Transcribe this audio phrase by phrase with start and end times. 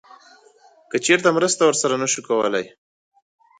[0.89, 2.65] که چیرته مرسته ورسره نه شو کولی